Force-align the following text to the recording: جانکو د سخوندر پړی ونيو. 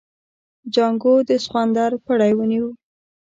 جانکو 0.73 1.13
د 1.29 1.31
سخوندر 1.43 1.91
پړی 2.05 2.31
ونيو. 2.35 2.67